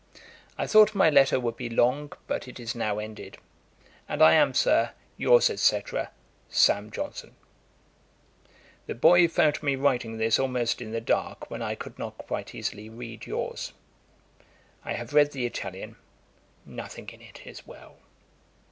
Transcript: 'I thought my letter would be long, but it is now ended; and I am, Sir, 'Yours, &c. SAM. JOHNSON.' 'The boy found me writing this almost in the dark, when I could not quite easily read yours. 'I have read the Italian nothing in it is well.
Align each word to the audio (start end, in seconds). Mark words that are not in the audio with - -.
'I 0.57 0.65
thought 0.65 0.95
my 0.95 1.11
letter 1.11 1.39
would 1.39 1.55
be 1.55 1.69
long, 1.69 2.11
but 2.25 2.47
it 2.47 2.59
is 2.59 2.73
now 2.73 2.97
ended; 2.97 3.37
and 4.09 4.19
I 4.19 4.33
am, 4.33 4.55
Sir, 4.55 4.93
'Yours, 5.15 5.51
&c. 5.61 5.83
SAM. 6.49 6.89
JOHNSON.' 6.89 7.35
'The 8.87 8.95
boy 8.95 9.27
found 9.27 9.61
me 9.61 9.75
writing 9.75 10.17
this 10.17 10.39
almost 10.39 10.81
in 10.81 10.91
the 10.91 11.01
dark, 11.01 11.51
when 11.51 11.61
I 11.61 11.75
could 11.75 11.99
not 11.99 12.17
quite 12.17 12.55
easily 12.55 12.89
read 12.89 13.27
yours. 13.27 13.73
'I 14.83 14.93
have 14.93 15.13
read 15.13 15.33
the 15.33 15.45
Italian 15.45 15.97
nothing 16.65 17.07
in 17.09 17.21
it 17.21 17.45
is 17.45 17.67
well. 17.67 17.97